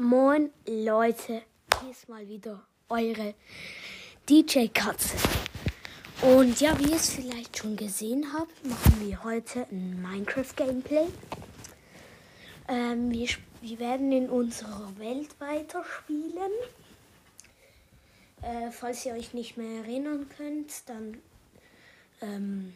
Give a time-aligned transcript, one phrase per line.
[0.00, 1.42] Moin Leute,
[1.80, 3.34] hier ist mal wieder eure
[4.28, 5.16] DJ Katze.
[6.22, 11.08] Und ja, wie ihr es vielleicht schon gesehen habt, machen wir heute ein Minecraft Gameplay.
[12.68, 13.26] Ähm, wir,
[13.60, 16.52] wir werden in unserer Welt weiterspielen.
[18.42, 21.20] Äh, falls ihr euch nicht mehr erinnern könnt, dann
[22.20, 22.72] ähm,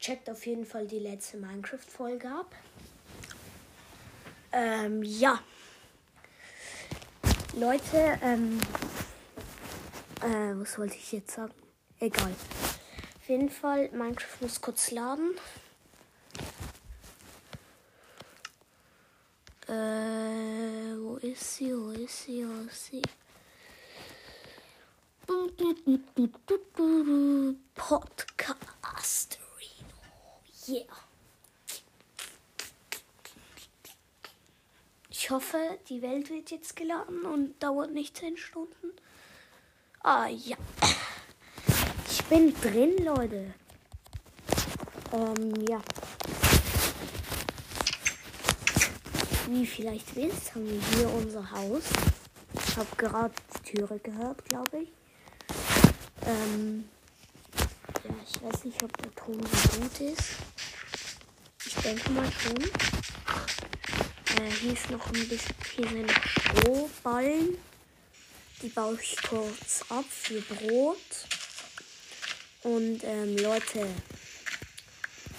[0.00, 2.54] checkt auf jeden Fall die letzte Minecraft-Folge ab.
[4.58, 5.38] Ähm, ja.
[7.52, 8.58] Leute, ähm,
[10.22, 11.52] äh, was wollte ich jetzt sagen?
[12.00, 12.34] Egal.
[13.20, 15.34] Auf jeden Fall, Minecraft muss kurz laden.
[19.68, 21.74] Äh, wo ist sie?
[21.74, 22.46] Wo ist sie?
[22.48, 23.02] Wo ist sie?
[27.74, 29.38] Podcast.
[30.66, 30.86] Yeah.
[35.26, 35.58] Ich hoffe,
[35.88, 38.92] die Welt wird jetzt geladen und dauert nicht 10 Stunden.
[40.04, 40.56] Ah ja.
[42.08, 43.52] Ich bin drin, Leute.
[45.12, 45.80] Ähm, ja.
[49.48, 51.82] Wie vielleicht wisst, haben wir hier unser Haus.
[52.54, 54.92] Ich habe gerade die Türe gehört, glaube ich.
[56.24, 56.88] Ähm,
[58.04, 60.36] ja, ich weiß nicht, ob der Ton so gut ist.
[61.64, 62.70] Ich denke mal schon.
[64.38, 67.56] Äh, hier ist noch ein bisschen, hier sind Strohballen.
[68.60, 70.98] Die baue ich kurz ab für Brot.
[72.62, 73.86] Und ähm, Leute,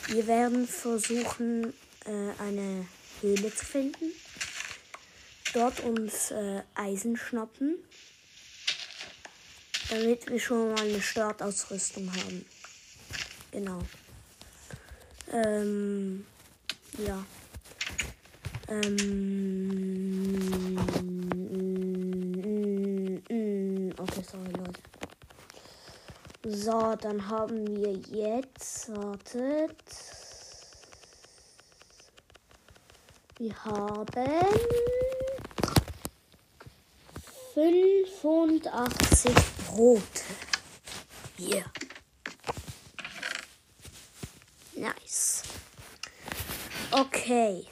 [0.07, 1.73] wir werden versuchen,
[2.05, 2.87] äh, eine
[3.21, 4.11] Höhle zu finden.
[5.53, 7.75] Dort uns äh, Eisen schnappen.
[9.89, 12.45] Damit wir schon mal eine Startausrüstung haben.
[13.51, 13.81] Genau.
[15.31, 16.25] Ähm,
[16.97, 17.25] ja.
[18.69, 20.27] Ähm,
[23.97, 24.81] okay, sorry, Leute.
[26.43, 29.77] So, dann haben wir jetzt, wartet.
[33.37, 34.05] Wir haben
[37.53, 39.33] 85
[39.67, 40.01] Brote.
[41.37, 41.63] Hier.
[44.75, 45.43] Nice.
[46.91, 47.65] Okay.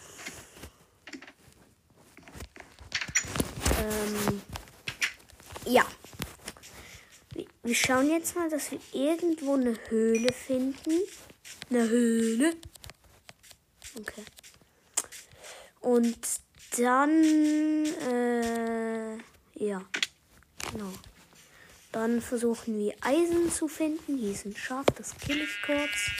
[3.85, 4.41] Ähm,
[5.65, 5.85] ja.
[7.63, 10.91] Wir schauen jetzt mal, dass wir irgendwo eine Höhle finden.
[11.69, 12.53] Eine Höhle.
[13.99, 14.23] Okay.
[15.81, 16.17] Und
[16.77, 17.23] dann,
[17.85, 19.17] äh,
[19.55, 19.85] ja.
[20.71, 20.93] Genau.
[21.91, 24.17] Dann versuchen wir Eisen zu finden.
[24.17, 26.11] Hier ist ein Schaf, das kill ich kurz.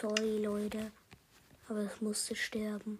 [0.00, 0.90] Sorry, Leute.
[1.68, 2.98] Aber es musste sterben.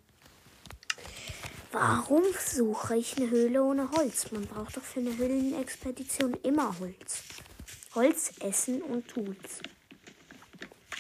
[1.72, 4.30] Warum suche ich eine Höhle ohne Holz?
[4.30, 7.22] Man braucht doch für eine Höhlenexpedition immer Holz.
[7.94, 9.62] Holz, Essen und Tools.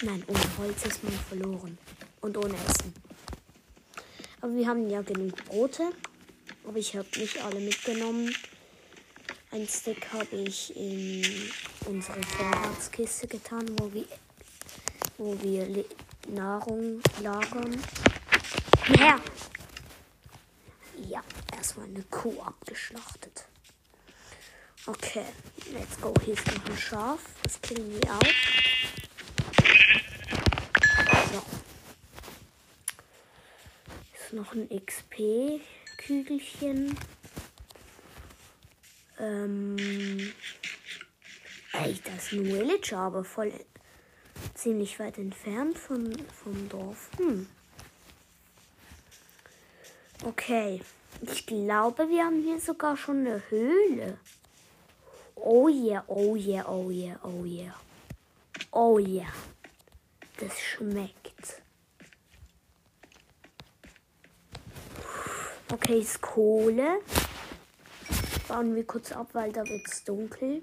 [0.00, 1.76] Nein, ohne Holz ist man verloren.
[2.22, 2.94] Und ohne Essen.
[4.40, 5.90] Aber wir haben ja genug Brote.
[6.66, 8.34] Aber ich habe nicht alle mitgenommen.
[9.50, 11.22] Ein Stick habe ich in
[11.84, 14.06] unsere Vorratskiste getan, wo wir,
[15.18, 15.84] wo wir
[16.28, 17.78] Nahrung lagern.
[18.88, 18.98] Mehr!
[18.98, 19.20] Ja,
[21.62, 23.46] erstmal eine Kuh abgeschlachtet.
[24.84, 25.26] Okay,
[25.72, 26.12] let's go.
[26.24, 27.20] Hier ist noch ein Schaf.
[27.44, 28.20] Das killen wir auch.
[31.32, 31.40] So.
[34.12, 36.98] Ist noch ein XP-Kügelchen.
[39.20, 39.76] Ähm.
[41.74, 43.52] Ey, das ist ein Villager, aber voll
[44.54, 46.12] ziemlich weit entfernt von,
[46.42, 47.08] vom Dorf.
[47.18, 47.46] Hm.
[50.24, 50.80] Okay.
[51.22, 54.18] Ich glaube, wir haben hier sogar schon eine Höhle.
[55.36, 57.74] Oh yeah, oh yeah, oh yeah, oh yeah.
[58.72, 59.32] Oh yeah.
[60.38, 61.62] Das schmeckt.
[65.72, 67.00] Okay, ist Kohle.
[68.48, 70.62] Bauen wir kurz ab, weil da wird es dunkel.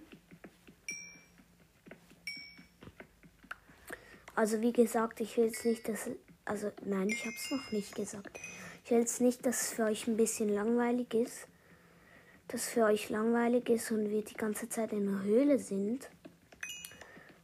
[4.35, 6.09] Also wie gesagt, ich will jetzt nicht, dass...
[6.44, 8.38] Also nein, ich habe es noch nicht gesagt.
[8.89, 11.47] Ich will jetzt nicht, dass es für euch ein bisschen langweilig ist.
[12.47, 16.09] Dass es für euch langweilig ist und wir die ganze Zeit in der Höhle sind.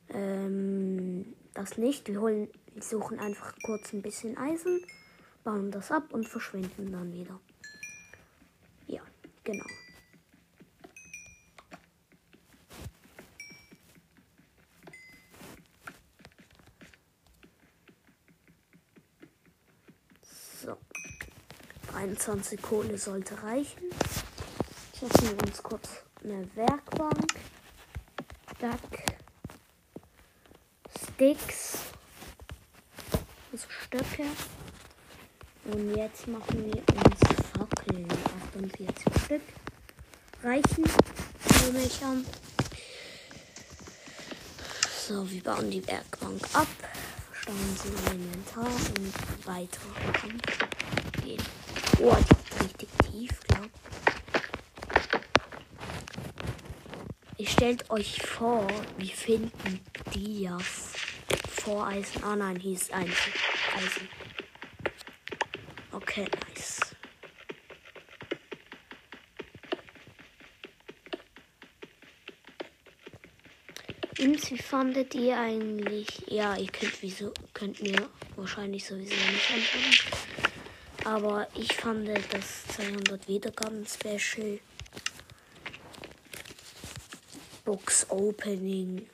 [0.09, 2.07] Ähm, das nicht.
[2.07, 4.81] Wir holen, wir suchen einfach kurz ein bisschen Eisen,
[5.43, 7.39] bauen das ab und verschwinden dann wieder.
[8.87, 9.01] Ja,
[9.43, 9.67] genau.
[21.95, 23.89] 21 Kohle sollte reichen.
[24.99, 25.89] Schaffen wir uns kurz
[26.23, 27.33] eine Werkbank.
[28.59, 28.99] Duck.
[31.13, 31.77] Sticks.
[33.51, 34.25] Also Stöcke.
[35.65, 37.19] Und jetzt machen wir uns
[37.57, 38.07] Fackeln.
[38.53, 39.41] 48 Stück.
[40.43, 40.83] Reichen.
[41.65, 42.25] Nehme ich an.
[45.07, 46.67] So, wir bauen die Werkbank ab.
[47.31, 50.64] Verstauen sie im Inventar und weiter.
[52.01, 53.69] Oh, die richtig tief, glaube
[57.37, 59.79] Ihr stellt euch vor, wir finden
[60.13, 60.93] Dias.
[61.49, 62.23] Voreisen.
[62.23, 63.11] Ah nein, hier ist Eisen.
[63.75, 64.09] Eisen.
[65.91, 66.79] Okay, nice.
[74.19, 76.07] Und wie fandet ihr eigentlich?
[76.27, 80.34] Ja, ihr könnt wieso könnt mir wahrscheinlich sowieso nicht antworten.
[81.05, 84.59] Aber ich fand das 200 Wiedergaben Special
[87.63, 89.07] Box Opening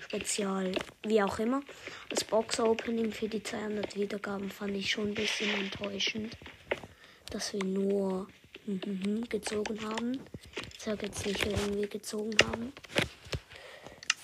[0.00, 0.70] Spezial,
[1.02, 1.62] wie auch immer.
[2.10, 6.36] Das Box Opening für die 200 Wiedergaben fand ich schon ein bisschen enttäuschend,
[7.30, 8.28] dass wir nur
[9.28, 10.20] gezogen haben.
[10.76, 12.72] Ich sage jetzt nicht, wen wir gezogen haben.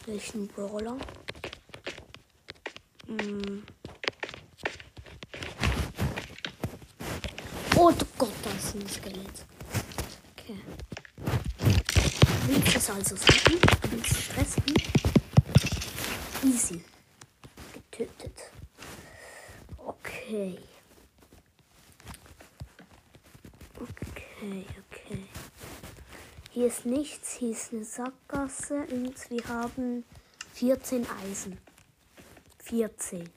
[0.07, 0.99] Welchen Brawler?
[3.09, 3.65] Hm.
[7.85, 9.45] Oh Gott, das ist ein Skelett.
[10.31, 10.57] Okay.
[12.47, 13.59] Willst es also sagen?
[13.91, 14.63] Willst du stressen?
[16.45, 16.85] Easy.
[17.73, 18.53] Getötet.
[19.79, 20.61] Okay.
[23.81, 25.25] Okay, okay.
[26.53, 30.05] Hier ist nichts, hier ist eine Sackgasse und wir haben
[30.55, 31.59] 14 Eisen.
[32.63, 33.29] 14.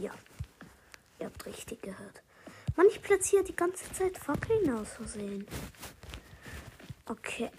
[0.00, 0.10] Ja.
[1.20, 2.22] Ihr habt richtig gehört.
[2.78, 5.44] Mann, ich platziere die ganze Zeit Fackeln aus Versehen.
[7.06, 7.50] Okay.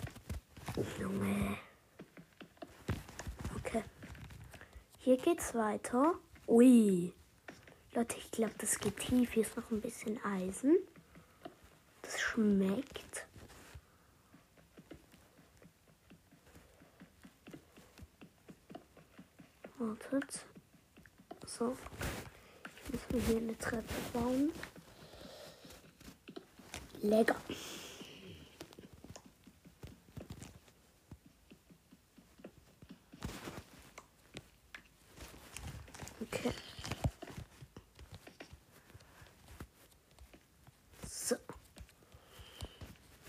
[0.98, 1.58] Junge.
[3.58, 3.84] Okay.
[5.00, 6.14] Hier geht's weiter.
[6.48, 7.12] Ui.
[7.92, 9.34] Leute, ich glaube, das geht tief.
[9.34, 10.78] Hier ist noch ein bisschen Eisen.
[12.02, 13.28] Das schmeckt.
[19.80, 20.46] Wartet.
[21.46, 21.76] So.
[22.86, 24.54] Ich muss mir hier eine Treppe bauen.
[27.02, 27.36] Lecker.
[36.22, 36.52] Okay.
[41.08, 41.36] So.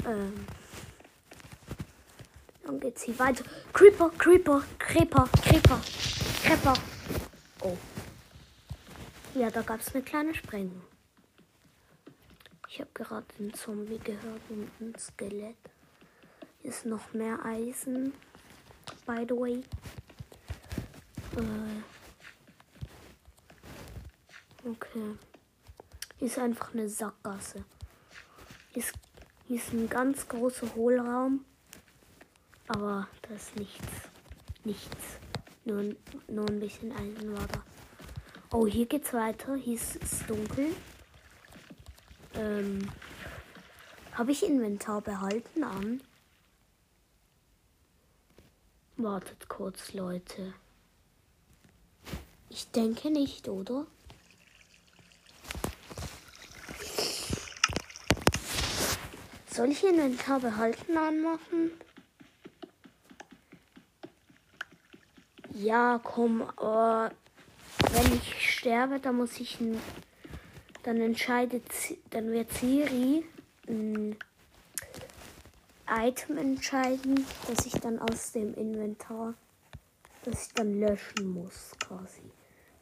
[0.05, 0.47] Ähm.
[2.65, 3.45] Dann geht's hier weiter.
[3.73, 5.81] Creeper, Creeper, Creeper, Creeper,
[6.43, 6.75] Creeper.
[7.63, 7.77] Oh.
[9.35, 10.83] Ja, da gab's eine kleine Sprengung.
[13.01, 15.57] Gerade einen Zombie gehört und ein Skelett.
[16.61, 18.13] Hier ist noch mehr Eisen.
[19.07, 19.65] By the way.
[21.35, 21.81] Äh.
[24.69, 25.17] Okay.
[26.19, 27.65] Hier ist einfach eine Sackgasse.
[28.75, 28.93] Hier ist,
[29.47, 31.47] hier ist ein ganz großer Hohlraum.
[32.69, 33.89] Aber da ist nichts.
[34.65, 35.19] Nichts.
[35.65, 35.97] Nur,
[36.29, 37.63] nur ein bisschen Eisen war da.
[38.53, 39.55] Oh, hier geht's weiter.
[39.55, 40.75] Hier ist es dunkel.
[42.35, 42.91] Ähm,
[44.13, 46.01] Habe ich Inventar behalten an?
[48.97, 50.53] Wartet kurz, Leute.
[52.51, 53.87] Ich denke nicht, oder?
[59.53, 61.71] Soll ich Inventar behalten anmachen?
[65.55, 67.13] Ja, komm, aber
[67.93, 69.81] wenn ich sterbe, dann muss ich ein,
[70.83, 71.65] dann entscheidet,
[72.11, 73.25] dann wird Siri
[73.69, 74.17] ein
[75.89, 79.35] Item entscheiden, das ich dann aus dem Inventar,
[80.25, 82.23] das ich dann löschen muss, quasi.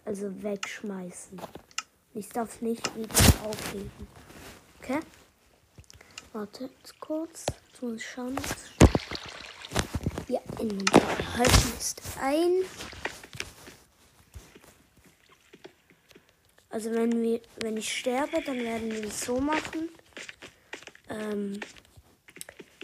[0.04, 1.40] Also wegschmeißen.
[2.14, 3.14] Ich darf nicht wieder
[3.44, 4.08] aufheben.
[4.80, 5.00] Okay?
[6.32, 7.46] Warte kurz.
[7.80, 8.36] Muss ich schauen.
[10.28, 12.64] Ja, Inventar halten ist ein.
[16.70, 19.88] Also wenn wir, wenn ich sterbe, dann werden wir es so machen.
[21.08, 21.60] Ähm,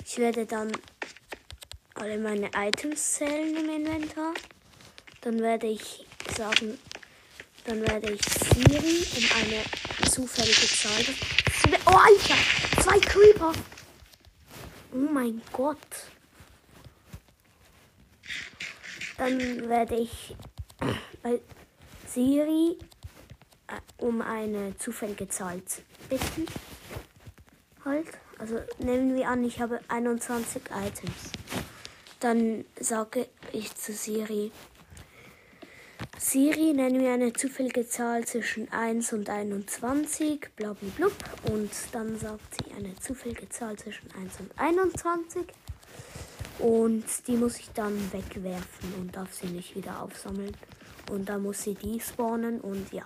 [0.05, 0.73] ich werde dann
[1.95, 4.35] alle meine Items zählen im Inventar.
[5.21, 6.79] Dann werde ich sagen,
[7.65, 11.05] dann werde ich Siri um eine zufällige Zahl.
[11.87, 12.83] Oh, Alter!
[12.83, 13.53] Zwei Creeper!
[14.93, 15.79] Oh mein Gott!
[19.17, 20.37] Dann werde ich
[21.23, 21.41] bei
[22.07, 22.94] Siri äh,
[23.99, 25.63] um eine zufällige Zahl
[26.09, 26.47] bitten.
[27.85, 28.07] Halt.
[28.39, 31.33] Also nehmen wir an, ich habe 21 Items.
[32.21, 34.51] Dann sage ich zu Siri.
[36.19, 41.09] Siri, nenne mir eine zufällige Zahl zwischen 1 und 21, blablabla.
[41.53, 45.45] Und dann sagt sie eine zufällige Zahl zwischen 1 und 21.
[46.61, 50.57] Und die muss ich dann wegwerfen und darf sie nicht wieder aufsammeln.
[51.11, 53.05] Und dann muss sie die spawnen und ja.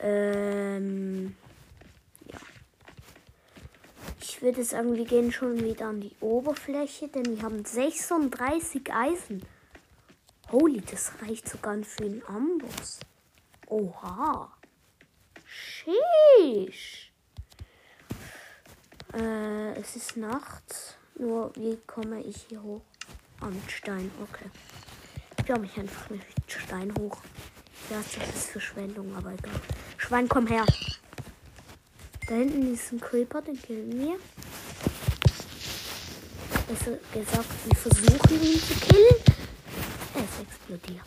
[0.00, 1.36] Ähm,
[2.32, 2.38] ja.
[4.20, 9.42] Ich würde sagen, wir gehen schon wieder an die Oberfläche, denn wir haben 36 Eisen.
[10.50, 13.00] Holy, das reicht sogar für einen Amboss.
[13.68, 14.52] Oha.
[15.46, 17.10] Sheesh.
[19.14, 20.98] Äh, es ist Nacht.
[21.18, 22.82] Nur wie komme ich hier hoch?
[23.40, 24.10] Ah, mit Stein.
[24.22, 24.50] Okay.
[25.38, 27.18] Ich baue mich einfach mit Stein hoch.
[27.90, 29.60] Ja, das ist Verschwendung, aber egal.
[29.98, 30.64] Schwein, komm her.
[32.26, 34.16] Da hinten ist ein Creeper, den killen wir.
[36.68, 39.16] Besser gesagt, wir versuchen ihn zu killen.
[40.14, 41.06] Er ist explodiert.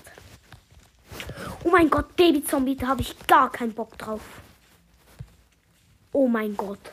[1.63, 4.21] Oh mein Gott, Baby-Zombie, da habe ich gar keinen Bock drauf.
[6.11, 6.91] Oh mein Gott.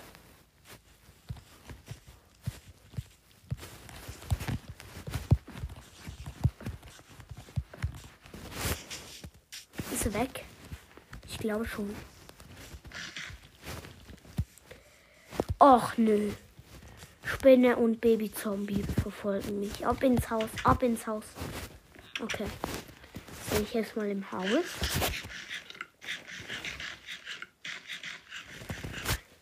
[10.15, 10.45] Weg?
[11.29, 11.95] Ich glaube schon.
[15.59, 16.33] Och nö.
[17.25, 19.87] Spinne und Baby-Zombie verfolgen mich.
[19.87, 21.25] Ab ins Haus, ab ins Haus.
[22.21, 22.47] Okay.
[23.51, 24.65] Bin ich jetzt mal im Haus.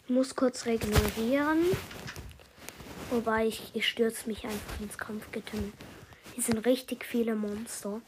[0.04, 1.64] Ich muss kurz regenerieren.
[3.10, 5.72] Wobei ich, ich stürze mich einfach ins Kampfgetümmel.
[6.34, 8.00] Hier sind richtig viele Monster.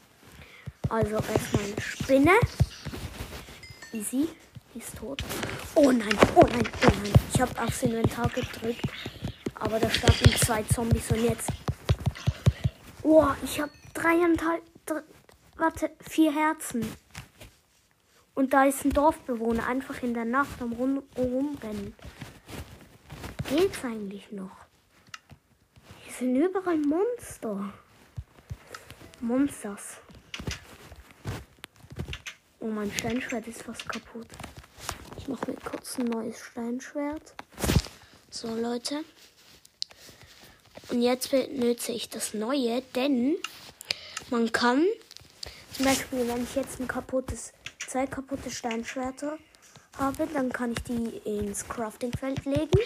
[0.93, 2.31] Also erstmal eine Spinne.
[3.93, 4.29] Easy.
[4.75, 5.23] Die ist tot.
[5.73, 7.13] Oh nein, oh nein, oh nein.
[7.33, 8.85] Ich habe aufs Inventar gedrückt.
[9.55, 11.49] Aber da standen zwei Zombies und jetzt.
[13.01, 15.01] Oh, ich habe dreieinhalb, drei,
[15.57, 16.85] warte, vier Herzen.
[18.35, 21.95] Und da ist ein Dorfbewohner einfach in der Nacht am Rum, Rumrennen.
[23.49, 24.57] Geht's eigentlich noch?
[26.03, 27.73] Hier sind überall Monster.
[29.21, 30.02] Monsters.
[32.63, 34.27] Oh, mein Steinschwert ist fast kaputt.
[35.17, 37.33] Ich mache mir kurz ein neues Steinschwert.
[38.29, 39.03] So, Leute.
[40.89, 43.35] Und jetzt benutze ich das neue, denn
[44.29, 44.85] man kann,
[45.73, 47.51] zum Beispiel, wenn ich jetzt ein kaputtes,
[47.85, 49.37] zwei kaputte Steinschwerter
[49.97, 52.79] habe, dann kann ich die ins Craftingfeld legen.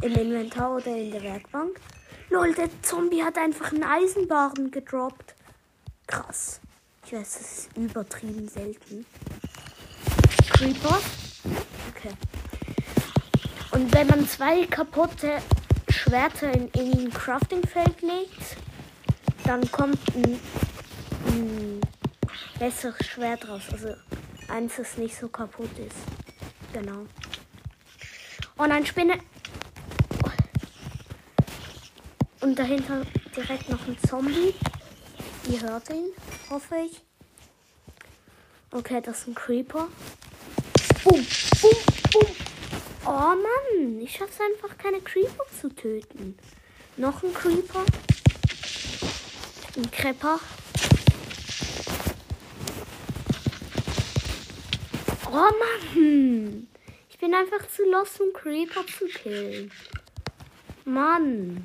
[0.00, 1.78] Im Inventar oder in der Werkbank.
[2.30, 5.34] Lol, der Zombie hat einfach einen Eisenbahn gedroppt.
[6.06, 6.62] Krass.
[7.06, 9.04] Ich weiß, das ist übertrieben selten.
[10.50, 11.00] Creeper.
[11.90, 12.14] Okay.
[13.72, 15.38] Und wenn man zwei kaputte
[15.88, 18.56] Schwerter in, in ein Craftingfeld legt,
[19.44, 20.40] dann kommt ein,
[21.26, 21.80] ein
[22.58, 23.62] besseres Schwert raus.
[23.70, 23.94] Also
[24.48, 25.96] eins, das nicht so kaputt ist.
[26.72, 27.06] Genau.
[28.56, 29.18] Und ein Spinne.
[32.40, 33.02] Und dahinter
[33.36, 34.54] direkt noch ein Zombie.
[35.50, 36.06] Ihr hört ihn,
[36.54, 37.02] hoffe ich.
[38.70, 39.88] Okay, das ist ein Creeper.
[41.02, 41.26] Boom,
[41.60, 41.76] boom,
[42.12, 42.36] boom.
[43.06, 46.38] Oh Mann, ich schaff's einfach keine Creeper zu töten.
[46.96, 47.84] Noch ein Creeper.
[49.76, 50.38] Ein Krepper.
[55.26, 56.68] Oh Mann.
[57.10, 59.72] Ich bin einfach zu lost, um Creeper zu killen.
[60.84, 61.64] Mann.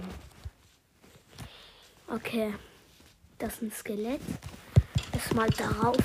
[2.07, 2.55] Okay.
[3.37, 4.21] Das ist ein Skelett.
[5.19, 5.97] Erstmal darauf.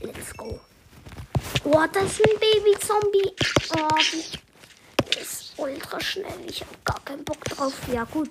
[0.00, 0.58] Let's go.
[1.62, 3.36] Oh, das ist ein Baby-Zombie.
[3.78, 3.88] Oh,
[5.12, 6.44] die ist ultra schnell.
[6.48, 7.72] Ich habe gar keinen Bock drauf.
[7.92, 8.30] Ja, gut.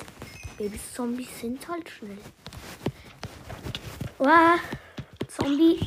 [0.58, 2.18] Baby-Zombies sind halt schnell.
[4.18, 4.60] Wow.
[5.30, 5.80] Zombie.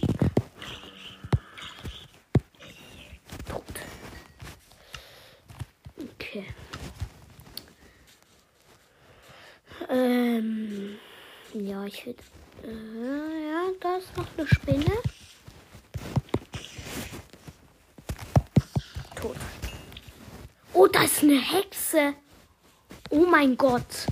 [3.46, 3.62] Tot.
[6.14, 6.46] Okay.
[9.90, 10.98] Ähm.
[11.52, 12.22] Ja, ich würde.
[12.64, 14.92] Äh, ja, da ist noch eine Spinne.
[19.16, 19.36] Tot.
[20.72, 22.14] Oh, da ist eine Hexe.
[23.10, 24.06] Oh mein Gott.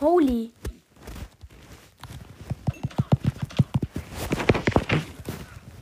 [0.00, 0.52] Holy.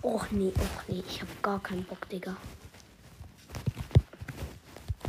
[0.03, 2.37] Och nee, och nee, ich hab gar keinen Bock, Digga.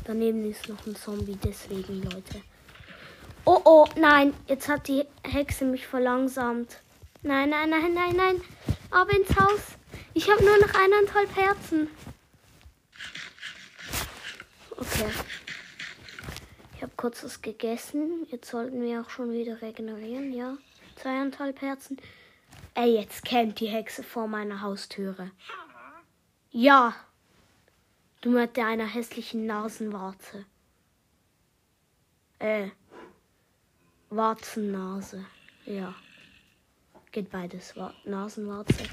[0.05, 2.41] Daneben ist noch ein Zombie, deswegen, Leute.
[3.47, 6.81] Oh, oh, nein, jetzt hat die Hexe mich verlangsamt.
[7.21, 8.41] Nein, nein, nein, nein, nein.
[8.89, 9.61] Aber ins Haus.
[10.15, 11.89] Ich habe nur noch eineinhalb Herzen.
[14.71, 15.09] Okay.
[16.75, 18.25] Ich habe kurz was gegessen.
[18.31, 20.57] Jetzt sollten wir auch schon wieder regenerieren, ja.
[20.95, 21.97] Zweieinhalb Herzen.
[22.73, 25.29] Ey, jetzt campt die Hexe vor meiner Haustüre.
[26.49, 26.95] Ja.
[28.21, 30.45] Du mit deiner hässlichen Nasenwarze.
[32.39, 32.69] Äh.
[34.09, 35.25] Warzennase.
[35.65, 35.93] Ja.
[37.11, 37.75] Geht beides.
[37.75, 38.83] Wa Nasenwarze.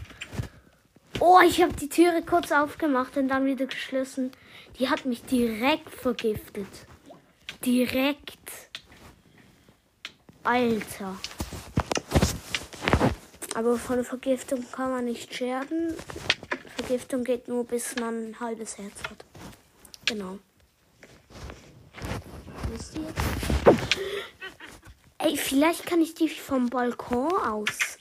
[1.21, 4.33] Oh, ich habe die Türe kurz aufgemacht und dann wieder geschlossen.
[4.78, 6.66] Die hat mich direkt vergiftet.
[7.64, 8.71] Direkt.
[10.42, 11.16] Alter.
[13.54, 15.95] Aber von Vergiftung kann man nicht scherben.
[16.76, 19.25] Vergiftung geht nur bis man ein halbes Herz hat.
[20.07, 20.38] Genau.
[22.71, 23.12] Wisst ihr?
[25.25, 27.97] Ey, vielleicht kann ich die vom Balkon aus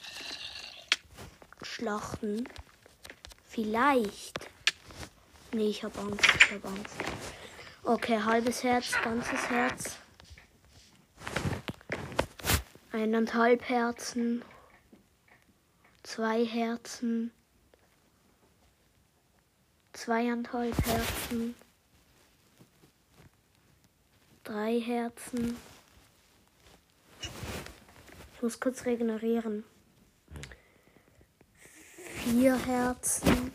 [1.62, 2.50] schlachten.
[3.48, 4.50] Vielleicht.
[5.52, 6.26] Nee, ich hab Angst.
[6.26, 6.96] Ich hab Angst.
[7.84, 9.98] Okay, halbes Herz, ganzes Herz.
[12.92, 14.44] Eineinhalb Herzen.
[16.02, 17.32] Zwei Herzen.
[19.94, 21.54] Zweieinhalb Herzen.
[24.44, 25.56] Drei Herzen.
[28.42, 29.64] Ich muss kurz regenerieren.
[32.24, 33.54] Vier Herzen.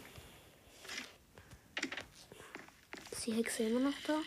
[3.11, 4.21] Ist die Hexe immer noch da?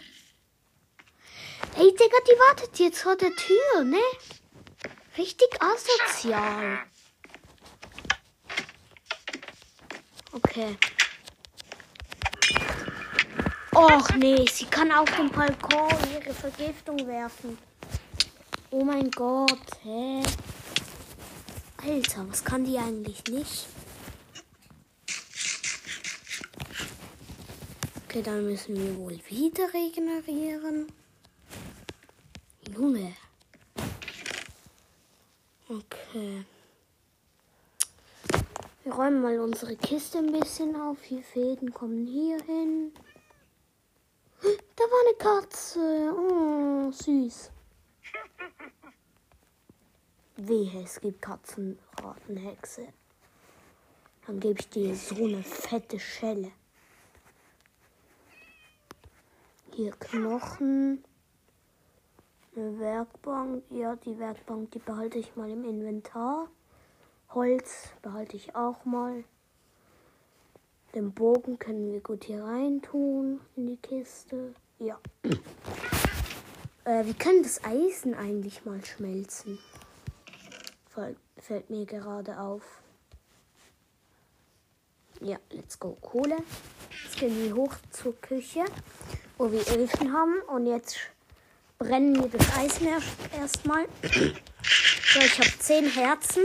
[1.77, 4.01] Ey, Digga, die wartet jetzt vor der Tür, ne?
[5.17, 6.79] Richtig asozial.
[10.33, 10.77] Okay.
[13.73, 17.57] Och nee, sie kann auf dem Balkon ihre Vergiftung werfen.
[18.71, 20.21] Oh mein Gott, hä?
[21.77, 23.67] Alter, was kann die eigentlich nicht?
[28.05, 30.91] Okay, dann müssen wir wohl wieder regenerieren.
[32.71, 33.13] Junge.
[35.67, 36.45] Okay.
[38.83, 40.99] Wir räumen mal unsere Kiste ein bisschen auf.
[40.99, 42.93] Vier Fäden kommen hier hin.
[44.41, 46.13] Da war eine Katze.
[46.15, 47.51] Oh, süß.
[50.47, 52.87] Wehe, es gibt Katzenratenhexe.
[54.25, 56.51] Dann gebe ich dir so eine fette Schelle.
[59.73, 61.03] Hier Knochen.
[62.55, 63.63] Eine Werkbank.
[63.69, 66.47] Ja, die Werkbank, die behalte ich mal im Inventar.
[67.29, 69.23] Holz behalte ich auch mal.
[70.95, 74.53] Den Bogen können wir gut hier rein tun in die Kiste.
[74.79, 74.99] Ja.
[76.85, 79.59] äh, wir können das Eisen eigentlich mal schmelzen.
[81.37, 82.63] Fällt mir gerade auf.
[85.21, 85.97] Ja, let's go.
[86.01, 86.37] Kohle.
[87.03, 88.65] Jetzt gehen wir hoch zur Küche,
[89.37, 90.39] wo wir Öfen haben.
[90.47, 90.97] Und jetzt
[91.77, 92.87] brennen wir das Eisen
[93.37, 93.85] erstmal.
[94.11, 96.43] So, ich habe zehn Herzen.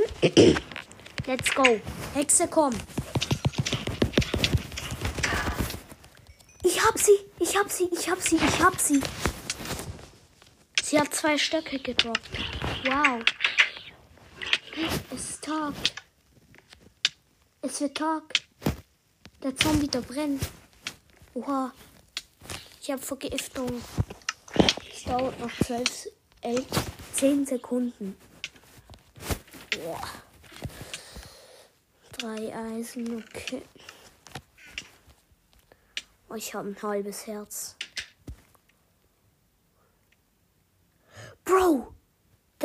[1.27, 1.81] Let's go.
[2.15, 2.73] Hexe, komm.
[6.63, 9.01] Ich hab sie, ich hab sie, ich hab sie, ich hab sie.
[10.83, 12.31] Sie hat zwei Stöcke gedroppt.
[12.85, 13.23] Wow.
[14.77, 15.75] Es ist Tag.
[17.63, 18.23] Es wird Tag.
[19.41, 20.43] Der Zombie da brennt.
[21.35, 21.73] Oha.
[22.81, 23.81] Ich habe Vergiftung.
[24.93, 26.09] Es dauert noch 12,
[26.41, 26.67] 11,
[27.13, 28.17] 10 Sekunden.
[29.71, 30.09] Boah.
[32.19, 33.63] Drei Eisen, okay.
[36.29, 37.77] Oh, ich habe ein halbes Herz.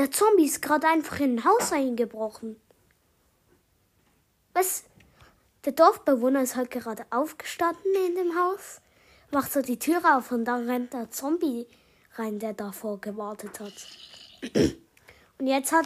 [0.10, 2.60] Der Zombie ist gerade einfach in ein Haus eingebrochen.
[4.56, 4.84] Was?
[5.66, 8.82] Der Dorfbewohner ist halt gerade aufgestanden in dem Haus,
[9.30, 11.68] macht so die Tür auf und dann rennt der Zombie
[12.16, 13.74] rein, der davor gewartet hat.
[15.38, 15.86] Und jetzt hat,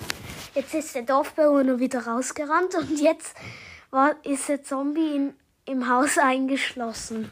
[0.55, 3.35] jetzt ist der Dorfbewohner wieder rausgerannt und jetzt
[3.91, 5.33] war, ist der Zombie in,
[5.65, 7.29] im Haus eingeschlossen.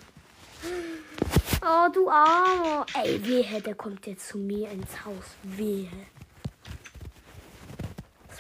[1.64, 2.86] Oh, du Armer.
[3.02, 5.26] Ey, wehe, der kommt jetzt zu mir ins Haus.
[5.42, 5.90] Wehe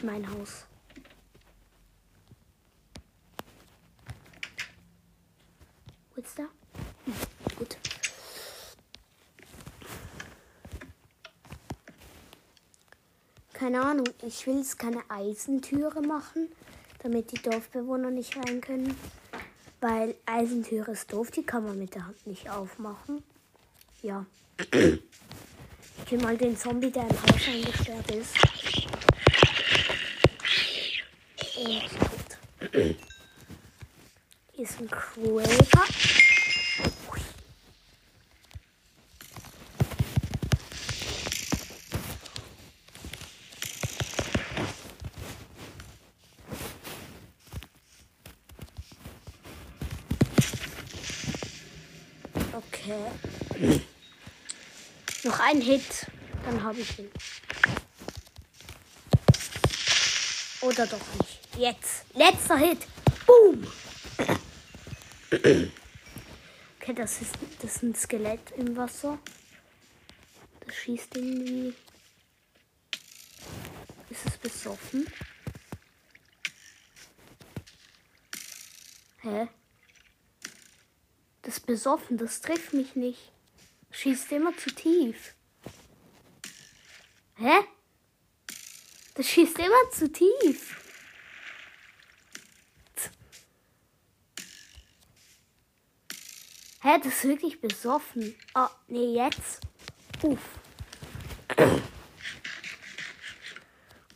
[0.02, 0.66] ist mein Haus.
[6.16, 6.44] Wo ist da?
[7.06, 7.14] Hm,
[7.58, 7.78] gut.
[13.54, 16.48] Keine Ahnung, ich will jetzt keine Eisentüre machen,
[17.04, 18.98] damit die Dorfbewohner nicht rein können.
[19.82, 23.24] Weil Eisentüre ist doof, die kann man mit der Hand nicht aufmachen.
[24.02, 24.26] Ja.
[24.72, 28.51] Ich kill mal den Zombie, der im Haus eingesperrt ist.
[31.64, 32.90] Gut.
[34.58, 35.84] ist ein Creeper.
[52.54, 53.82] Okay.
[55.24, 55.84] Noch ein Hit,
[56.44, 57.12] dann habe ich ihn.
[60.62, 61.41] Oder doch nicht.
[61.58, 62.06] Jetzt.
[62.14, 62.80] Letzter Hit.
[63.26, 63.68] Boom.
[66.80, 69.20] Okay, das ist, das ist ein Skelett im Wasser.
[70.66, 71.74] Das schießt irgendwie.
[74.10, 75.06] Ist es besoffen?
[79.22, 79.48] Hä?
[81.44, 83.32] Das ist besoffen, das trifft mich nicht.
[83.92, 85.36] Schießt immer zu tief.
[87.36, 87.60] Hä?
[89.16, 90.78] Das schießt immer zu tief.
[96.84, 98.36] Hä, das ist wirklich besoffen.
[98.56, 99.62] Oh, nee, jetzt.
[100.24, 100.40] Uff.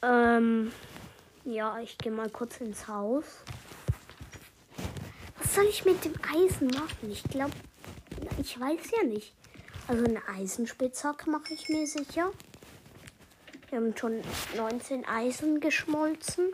[0.01, 0.71] ähm,
[1.43, 3.25] ja, ich gehe mal kurz ins Haus.
[5.37, 7.11] Was soll ich mit dem Eisen machen?
[7.11, 7.53] Ich glaube,
[8.39, 9.35] ich weiß ja nicht.
[9.87, 12.31] Also eine Eisenspitzhacke mache ich mir sicher.
[13.69, 14.21] Wir haben schon
[14.57, 16.51] 19 Eisen geschmolzen.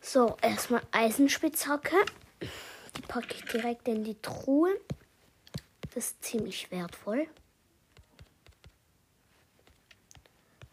[0.00, 1.96] So, erstmal Eisenspitzhacke.
[3.12, 4.74] Packe ich direkt in die Truhe.
[5.94, 7.26] Das ist ziemlich wertvoll.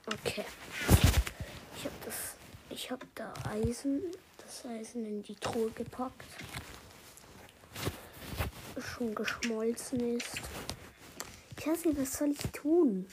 [0.06, 0.46] Okay.
[1.76, 2.16] Ich habe das.
[2.70, 4.04] Ich habe da Eisen.
[4.38, 6.24] Das Eisen in die Truhe gepackt.
[8.80, 10.40] Schon geschmolzen ist.
[11.86, 13.06] Nicht, was soll ich tun?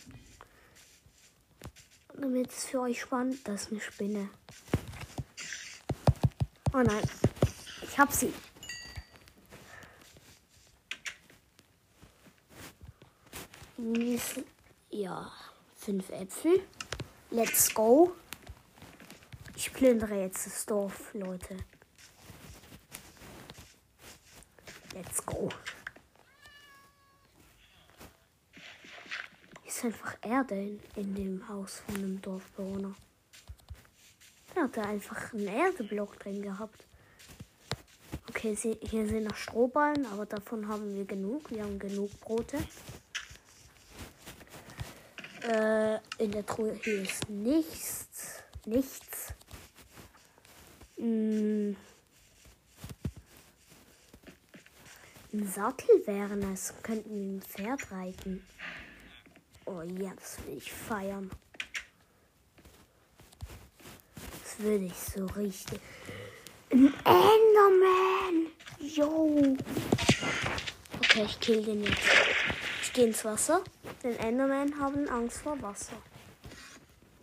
[2.14, 4.30] Damit es für euch spannend, das ist eine Spinne.
[6.72, 7.02] Oh nein.
[7.82, 8.32] Ich hab sie.
[14.88, 15.30] Ja,
[15.74, 16.62] fünf Äpfel.
[17.30, 18.16] Let's go.
[19.54, 21.58] Ich plündere jetzt das Dorf, Leute.
[24.94, 25.50] Let's go.
[29.66, 32.94] Ist einfach Erde in, in dem Haus von einem Dorfbewohner.
[34.54, 36.86] Der hatte einfach einen Erdeblock drin gehabt.
[38.30, 41.50] Okay, hier sind noch Strohballen, aber davon haben wir genug.
[41.50, 42.56] Wir haben genug Brote.
[45.46, 48.42] Äh, in der Truhe hier ist nichts.
[48.64, 49.32] Nichts.
[50.96, 51.74] Mm.
[55.32, 56.74] Ein Sattel wäre es.
[56.82, 58.44] Könnten wir ein Pferd reiten.
[59.66, 61.30] Oh ja, das will ich feiern.
[64.42, 65.78] Das würde ich so richtig.
[66.70, 68.46] Ein Enderman!
[68.80, 69.56] Yo!
[70.98, 72.00] Okay, ich kill den jetzt.
[72.82, 73.62] Ich gehe ins Wasser.
[74.06, 76.00] Denn Enderman haben Angst vor Wasser.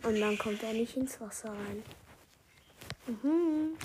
[0.02, 1.82] Und dann kommt er nicht ins Wasser rein.
[3.06, 3.78] Mhm.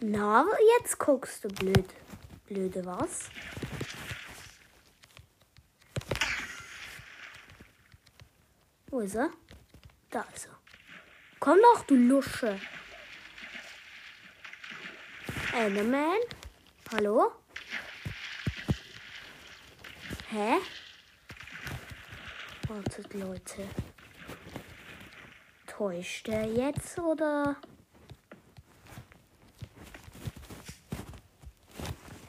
[0.00, 0.46] Na,
[0.78, 1.84] jetzt guckst du blöd.
[2.46, 3.28] Blöde was?
[8.86, 9.28] Wo ist er?
[10.08, 10.58] Da ist er.
[11.40, 12.58] Komm doch, du Lusche.
[15.52, 16.20] Enderman?
[16.90, 17.32] Hallo?
[20.30, 20.58] Hä?
[22.68, 23.66] Wartet, Leute.
[25.66, 27.56] Täuscht er jetzt oder?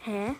[0.04, 0.36] Hä?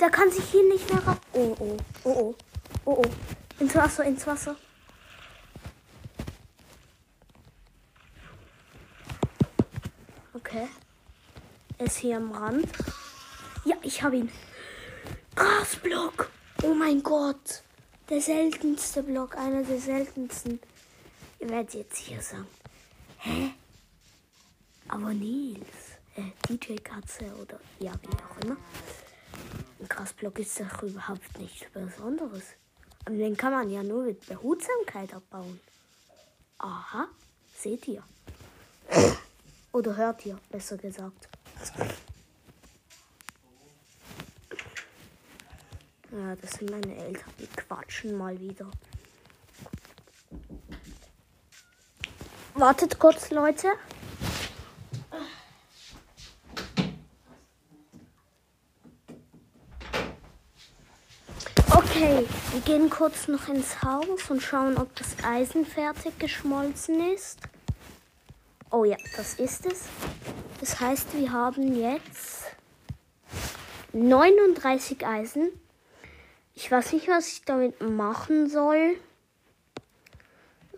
[0.00, 1.18] Der kann sich hier nicht mehr raus.
[1.34, 2.34] Oh, oh, oh, oh,
[2.86, 3.10] oh, oh.
[3.60, 4.56] Ins Wasser, ins Wasser.
[10.32, 10.68] Okay.
[11.78, 12.68] Ist hier am Rand.
[13.86, 14.30] Ich habe ihn.
[15.36, 16.28] Grasblock.
[16.64, 17.62] Oh mein Gott.
[18.10, 19.36] Der seltenste Block.
[19.38, 20.58] Einer der seltensten.
[21.38, 22.48] Ihr werdet jetzt hier sagen.
[23.18, 23.52] Hä?
[24.88, 25.60] Aber Nils.
[26.16, 28.56] Äh, DJ Katze oder ja, wie auch immer.
[29.78, 32.42] Ein Grasblock ist doch überhaupt nichts Besonderes.
[33.06, 35.60] Und den kann man ja nur mit Behutsamkeit abbauen.
[36.58, 37.06] Aha,
[37.56, 38.02] seht ihr.
[39.70, 41.28] Oder hört ihr, besser gesagt.
[46.16, 48.70] Ja, das sind meine Eltern, die quatschen mal wieder.
[52.54, 53.68] Wartet kurz, Leute.
[61.70, 67.40] Okay, wir gehen kurz noch ins Haus und schauen, ob das Eisen fertig geschmolzen ist.
[68.70, 69.82] Oh ja, das ist es.
[70.60, 72.44] Das heißt, wir haben jetzt
[73.92, 75.50] 39 Eisen.
[76.58, 78.96] Ich weiß nicht, was ich damit machen soll.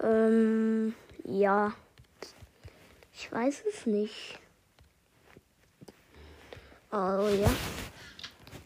[0.03, 0.93] Ähm,
[1.25, 1.73] ja.
[3.15, 4.41] Ich weiß es nicht.
[6.91, 7.51] Oh ja.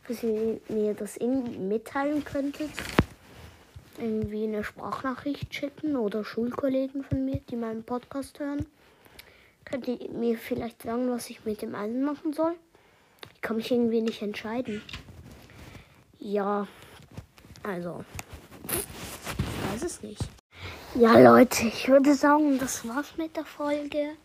[0.09, 2.71] Dass ihr mir das irgendwie mitteilen könntet.
[3.99, 8.65] Irgendwie eine Sprachnachricht schicken oder Schulkollegen von mir, die meinen Podcast hören.
[9.67, 12.55] Könnt ihr mir vielleicht sagen, was ich mit dem Eisen machen soll?
[13.35, 14.83] Ich kann mich irgendwie nicht entscheiden.
[16.19, 16.67] Ja,
[17.63, 18.05] also.
[18.69, 20.23] Ich weiß es nicht.
[20.95, 24.17] Ja, Leute, ich würde sagen, das war's mit der Folge.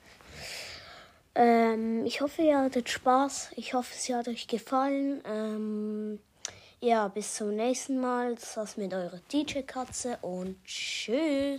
[1.33, 3.51] Ähm, ich hoffe, ihr hattet Spaß.
[3.55, 5.21] Ich hoffe, es hat euch gefallen.
[5.25, 6.19] Ähm,
[6.79, 8.35] ja, bis zum nächsten Mal.
[8.35, 11.55] Das war's mit eurer DJ-Katze und tschüss.